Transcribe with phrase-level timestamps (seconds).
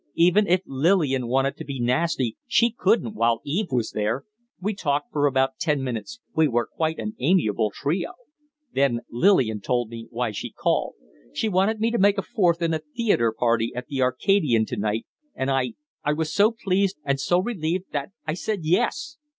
[0.15, 4.25] Even if Lillian wanted to be nasty, she couldn't, while Eve was there.
[4.59, 6.19] We talked for about ten minutes.
[6.35, 8.13] We were quite an amiable trio.
[8.73, 10.95] Then Lillian told me why she'd called.
[11.33, 14.75] She wanted me to make a fourth in a theatre party at the 'Arcadian' to
[14.75, 15.73] night, and I
[16.03, 19.17] I was so pleased and so relieved that I said yes!"